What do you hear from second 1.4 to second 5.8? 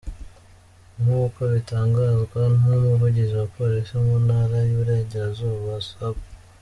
bitangazwa n’Umuvugizi wa Polisi mu Ntara y’Iburengerazuba,